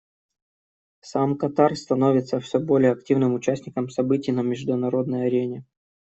Сам 1.01 1.37
Катар 1.37 1.75
становится 1.75 2.39
все 2.39 2.57
более 2.57 2.91
активным 2.91 3.35
участником 3.35 3.87
событий 3.89 4.31
на 4.31 4.41
международной 4.41 5.27
арене. 5.27 5.63